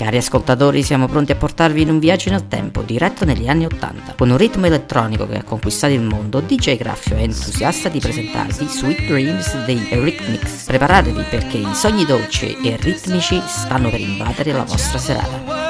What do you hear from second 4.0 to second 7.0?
Con un ritmo elettronico che ha conquistato il mondo, DJ